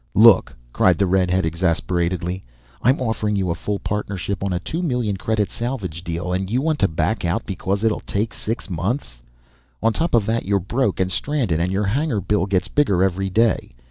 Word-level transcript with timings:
"Look," 0.15 0.55
cried 0.73 0.97
the 0.97 1.05
redhead 1.05 1.45
exasperatedly, 1.45 2.43
"I'm 2.81 2.99
offering 2.99 3.35
you 3.35 3.51
a 3.51 3.53
full 3.53 3.77
partnership 3.77 4.43
on 4.43 4.51
a 4.51 4.59
two 4.59 4.81
million 4.81 5.15
credit 5.15 5.51
salvage 5.51 6.03
deal 6.03 6.33
and 6.33 6.49
you 6.49 6.59
want 6.59 6.79
to 6.79 6.87
back 6.87 7.23
out 7.23 7.45
because 7.45 7.83
it'll 7.83 7.99
take 7.99 8.33
six 8.33 8.67
months. 8.67 9.21
On 9.83 9.93
top 9.93 10.15
of 10.15 10.25
that 10.25 10.43
you're 10.43 10.59
broke 10.59 10.99
and 10.99 11.11
stranded 11.11 11.59
and 11.59 11.71
your 11.71 11.85
hangar 11.85 12.19
bill 12.19 12.47
gets 12.47 12.67
bigger 12.67 13.03
every 13.03 13.29
day. 13.29 13.75